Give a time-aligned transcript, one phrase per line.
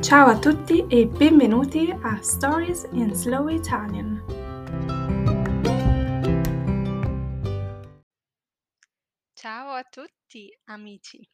[0.00, 4.22] Ciao a tutti e benvenuti a Stories in Slow Italian.
[9.34, 11.28] Ciao a tutti amici.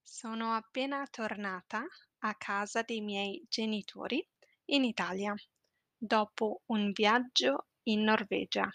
[0.00, 1.84] Sono appena tornata
[2.18, 4.24] a casa dei miei genitori
[4.66, 5.34] in Italia
[5.96, 8.70] dopo un viaggio in Norvegia.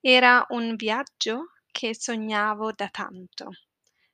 [0.00, 3.50] Era un viaggio che sognavo da tanto,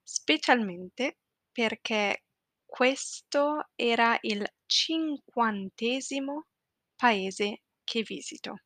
[0.02, 1.18] specialmente
[1.52, 2.24] perché
[2.70, 6.46] questo era il cinquantesimo
[6.94, 8.62] paese che visito.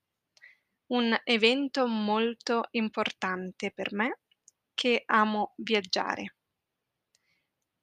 [0.89, 4.21] Un evento molto importante per me
[4.75, 6.37] che amo viaggiare.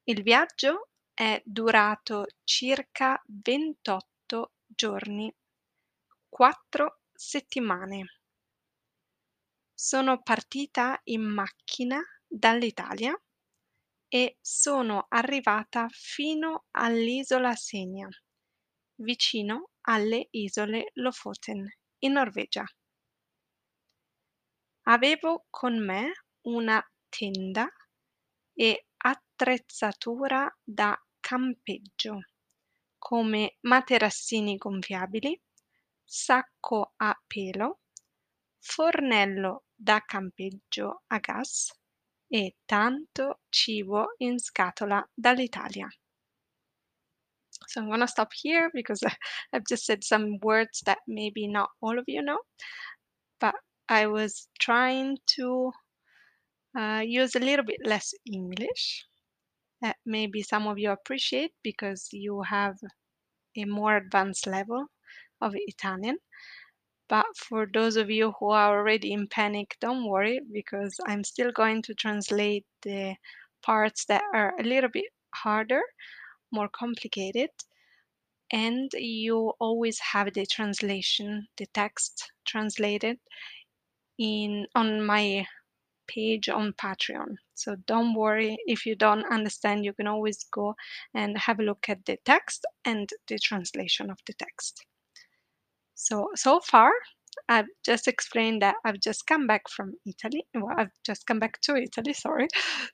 [0.03, 5.33] Il viaggio è durato circa 28 giorni,
[6.29, 8.19] 4 settimane.
[9.73, 13.19] Sono partita in macchina dall'Italia
[14.13, 18.09] e sono arrivata fino all'isola Senia,
[18.95, 21.65] vicino alle isole Lofoten,
[21.99, 22.65] in Norvegia.
[24.87, 27.69] Avevo con me una tenda
[28.53, 32.19] e attrezzatura da campeggio,
[32.97, 35.41] come materassini gonfiabili,
[36.03, 37.79] sacco a pelo,
[38.59, 41.79] fornello da campeggio a gas
[42.31, 45.87] e tanto cibo in scatola dall'Italia.
[47.67, 49.03] So I'm going to stop here because
[49.53, 52.39] I've just said some words that maybe not all of you know,
[53.39, 53.55] but
[53.89, 55.71] I was trying to
[56.77, 59.05] uh, use a little bit less English
[59.81, 62.77] that maybe some of you appreciate because you have
[63.57, 64.85] a more advanced level
[65.41, 66.17] of Italian.
[67.11, 71.51] But for those of you who are already in panic, don't worry because I'm still
[71.51, 73.17] going to translate the
[73.61, 75.81] parts that are a little bit harder,
[76.53, 77.49] more complicated.
[78.49, 83.17] And you always have the translation, the text translated
[84.17, 85.45] in on my
[86.07, 87.35] page on Patreon.
[87.55, 90.75] So don't worry if you don't understand, you can always go
[91.13, 94.85] and have a look at the text and the translation of the text.
[96.01, 96.91] So, so far,
[97.47, 100.47] I've just explained that I've just come back from Italy.
[100.55, 102.47] Well, I've just come back to Italy, sorry,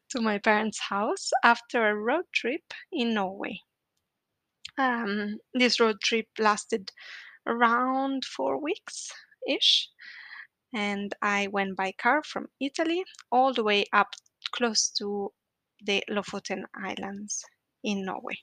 [0.09, 3.62] to my parents' house after a road trip in Norway.
[4.78, 6.91] Um, this road trip lasted
[7.46, 9.09] around four weeks
[9.47, 9.90] ish,
[10.73, 14.09] and I went by car from Italy all the way up
[14.51, 15.31] close to
[15.79, 17.41] the Lofoten Islands
[17.85, 18.40] in Norway.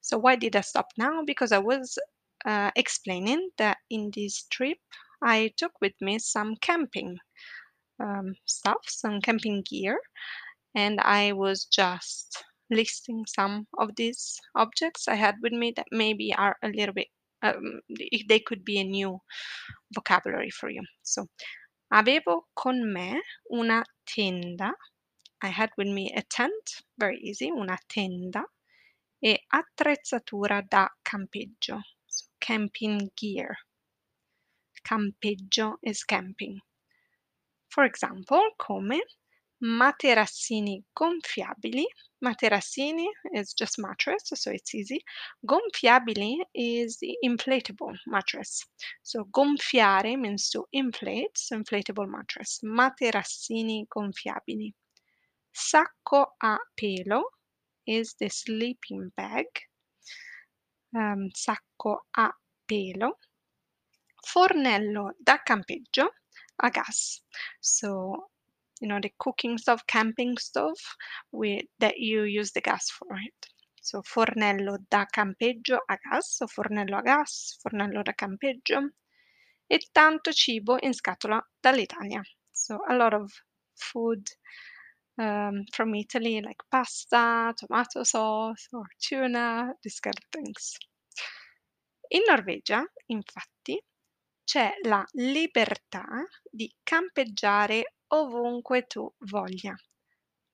[0.00, 1.22] So, why did I stop now?
[1.26, 1.98] Because I was
[2.44, 4.78] uh, explaining that in this trip
[5.22, 7.18] I took with me some camping
[8.00, 9.98] um, stuff, some camping gear,
[10.74, 16.34] and I was just listing some of these objects I had with me that maybe
[16.34, 17.08] are a little bit,
[17.42, 17.80] um,
[18.28, 19.18] they could be a new
[19.94, 20.82] vocabulary for you.
[21.02, 21.26] So,
[21.92, 23.20] avevo con me
[23.52, 24.72] una tenda.
[25.42, 28.44] I had with me a tent, very easy, una tenda,
[29.22, 31.80] e attrezzatura da campeggio,
[32.44, 33.56] camping gear.
[34.86, 36.60] Campeggio is camping.
[37.70, 39.00] For example, come
[39.62, 41.86] materassini gonfiabili.
[42.22, 45.02] Materassini is just mattress, so it's easy.
[45.46, 48.62] Gonfiabili is the inflatable mattress.
[49.02, 52.60] So gonfiare means to inflate, so inflatable mattress.
[52.62, 54.74] Materassini gonfiabili.
[55.54, 57.22] Sacco a pelo
[57.86, 59.46] is the sleeping bag.
[60.94, 62.30] Um, sacco a
[62.64, 63.18] pelo.
[64.24, 66.08] Fornello da campeggio
[66.62, 67.20] a gas.
[67.60, 68.30] So
[68.80, 70.78] you know the cooking stove, camping stove,
[71.32, 73.50] with that you use the gas for it.
[73.80, 78.90] So fornello da campeggio a gas, so fornello a gas, fornello da campeggio,
[79.68, 82.22] e tanto cibo in scatola dall'Italia.
[82.52, 83.32] So a lot of
[83.74, 84.28] food
[85.18, 90.76] um, from Italy, like pasta, tomato sauce, or tuna, these kind of things.
[92.08, 93.82] In Norvegia, infatti,
[94.44, 96.06] c'è la libertà
[96.50, 99.74] di campeggiare ovunque tu voglia,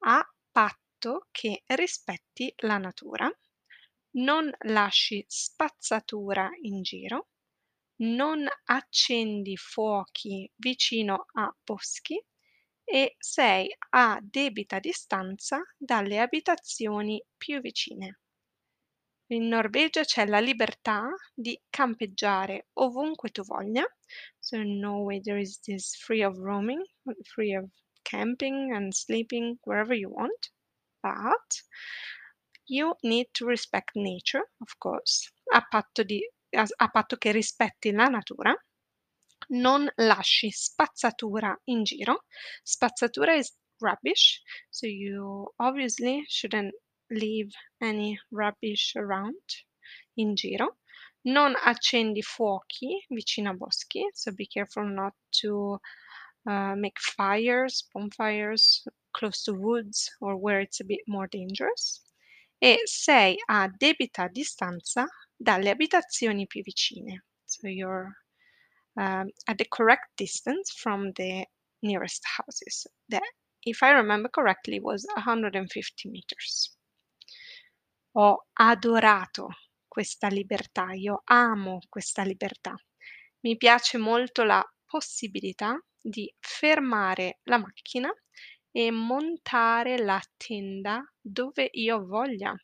[0.04, 3.30] a patto che rispetti la natura,
[4.12, 7.28] non lasci spazzatura in giro,
[8.02, 12.22] non accendi fuochi vicino a boschi
[12.90, 18.20] e sei a debita distanza dalle abitazioni più vicine.
[19.28, 23.84] In Norvegia c'è la libertà di campeggiare ovunque tu voglia.
[24.40, 26.82] So in Norway there is this free of roaming,
[27.22, 27.70] free of
[28.02, 30.50] camping and sleeping wherever you want.
[31.00, 31.62] But
[32.70, 36.22] You need to respect nature, of course, a patto, di,
[36.54, 38.54] a, a patto che rispetti la natura.
[39.48, 42.24] Non lasci spazzatura in giro.
[42.62, 44.40] Spazzatura is rubbish,
[44.70, 46.74] so you obviously shouldn't
[47.10, 49.42] leave any rubbish around
[50.16, 50.76] in giro.
[51.24, 55.78] Non accendi fuochi vicino a boschi, so be careful not to
[56.46, 62.00] uh, make fires, bonfires close to woods or where it's a bit more dangerous.
[62.62, 65.06] E sei a debita distanza
[65.36, 67.24] dalle abitazioni più vicine.
[67.44, 68.14] So you're
[69.00, 71.46] um, at the correct distance from the
[71.82, 72.86] nearest houses.
[73.08, 73.22] That,
[73.64, 76.76] if I remember correctly, was 150 meters.
[78.14, 79.48] Ho adorato
[79.88, 82.74] questa libertà, io amo questa libertà.
[83.40, 88.10] Mi piace molto la possibilità di fermare la macchina
[88.72, 92.54] e montare la tenda dove io voglia,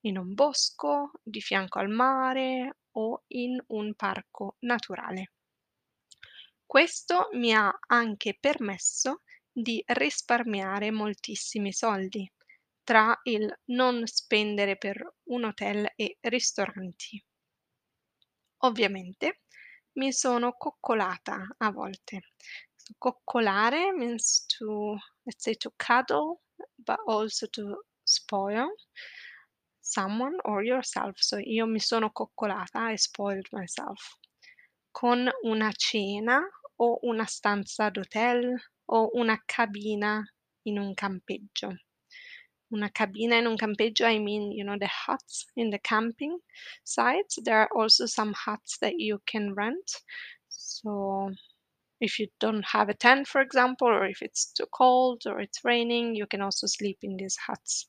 [0.00, 5.33] in un bosco, di fianco al mare o in un parco naturale.
[6.66, 12.30] Questo mi ha anche permesso di risparmiare moltissimi soldi
[12.82, 17.24] tra il non spendere per un hotel e ristoranti.
[18.58, 19.42] Ovviamente
[19.92, 22.32] mi sono coccolata a volte.
[22.98, 26.40] Coccolare means to, let's say, to cuddle,
[26.76, 28.68] but also to spoil
[29.80, 31.16] someone or yourself.
[31.18, 34.18] So io mi sono coccolata, I spoiled myself,
[34.94, 36.38] con una cena
[36.78, 38.40] o una stanza d'hotel
[38.86, 40.22] o una cabina
[40.64, 41.76] in un campeggio
[42.74, 46.38] una cabina in un campeggio, I mean, you know, the huts in the camping
[46.82, 47.38] sites.
[47.42, 50.02] There are also some huts that you can rent.
[50.48, 51.30] So
[52.00, 55.64] if you don't have a tent, for example, or if it's too cold or it's
[55.64, 57.86] raining, you can also sleep in these huts.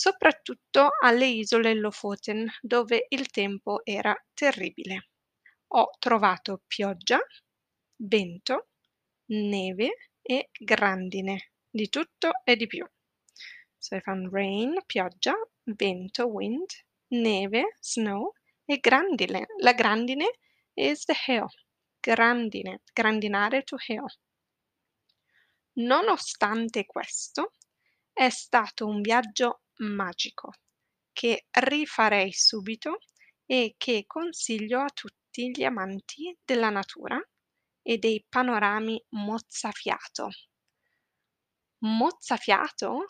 [0.00, 5.08] Soprattutto alle isole Lofoten, dove il tempo era terribile.
[5.72, 7.18] Ho trovato pioggia,
[7.96, 8.68] vento,
[9.32, 12.86] neve e grandine di tutto e di più.
[13.76, 15.34] So I found rain, pioggia,
[15.64, 16.68] vento, wind,
[17.08, 18.34] neve, snow
[18.66, 19.48] e grandine.
[19.58, 20.30] La grandine
[20.74, 21.48] is the hail.
[21.98, 24.06] Grandine, grandinare to hail.
[25.72, 27.54] Nonostante questo,
[28.12, 30.52] è stato un viaggio magico
[31.12, 32.98] che rifarei subito
[33.46, 37.20] e che consiglio a tutti gli amanti della natura
[37.82, 40.30] e dei panorami mozzafiato
[41.80, 43.04] Mozzafiato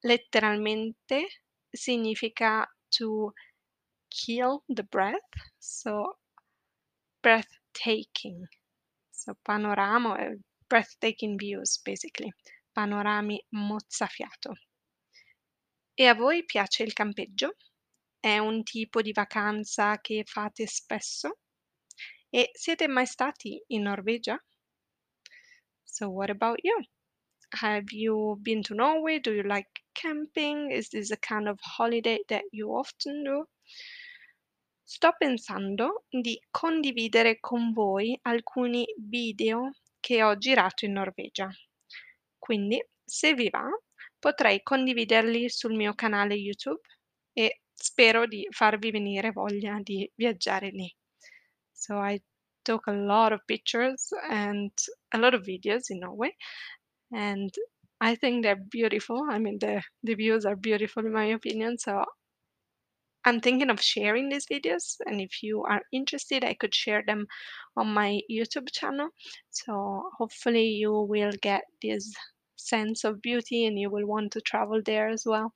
[0.00, 3.32] letteralmente significa to
[4.10, 6.18] kill the breath, so
[7.22, 8.46] breathtaking.
[9.10, 10.38] So panorama, eh,
[10.68, 12.30] breathtaking views basically,
[12.74, 14.54] panorami mozzafiato.
[16.00, 17.56] E a voi piace il campeggio?
[18.20, 21.38] È un tipo di vacanza che fate spesso?
[22.30, 24.40] E siete mai stati in Norvegia?
[25.82, 26.80] So what about you?
[27.62, 29.18] Have you been to Norway?
[29.18, 30.70] Do you like camping?
[30.70, 33.48] Is this a kind of holiday that you often do?
[34.84, 41.50] Sto pensando di condividere con voi alcuni video che ho girato in Norvegia.
[42.38, 43.68] Quindi, se vi va,
[44.18, 46.80] potrei condividerli sul mio canale YouTube
[47.32, 50.92] e spero di farvi venire voglia di viaggiare lì.
[51.72, 52.20] So I
[52.62, 54.70] took a lot of pictures and
[55.10, 56.34] a lot of videos in Norway
[57.10, 57.50] and
[58.00, 59.26] I think they're beautiful.
[59.28, 61.78] I mean, the the views are beautiful in my opinion.
[61.78, 62.04] So
[63.24, 67.26] I'm thinking of sharing these videos, and if you are interested, I could share them
[67.76, 69.08] on my YouTube channel.
[69.50, 72.14] So hopefully, you will get this
[72.58, 75.54] sense of beauty and you will want to travel there as well.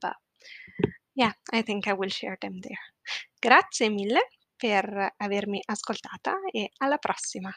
[0.00, 0.16] But
[1.14, 2.80] yeah, I think I will share them there.
[3.40, 4.20] Grazie mille
[4.56, 7.52] per avermi ascoltata e alla prossima.